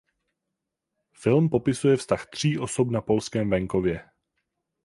[1.13, 4.09] Film popisuje vztah tří osob na polském venkově.